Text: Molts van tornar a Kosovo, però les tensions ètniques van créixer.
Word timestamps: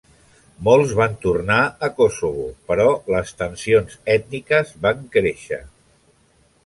Molts 0.67 0.93
van 0.99 1.17
tornar 1.25 1.57
a 1.87 1.89
Kosovo, 1.99 2.47
però 2.71 2.87
les 3.17 3.35
tensions 3.43 3.99
ètniques 4.17 4.73
van 4.87 5.05
créixer. 5.17 5.61